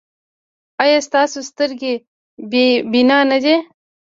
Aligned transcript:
ایا 0.83 0.99
ستاسو 1.07 1.39
سترګې 1.49 1.93
بینا 2.91 3.19
نه 3.31 3.37
دي؟ 3.43 3.55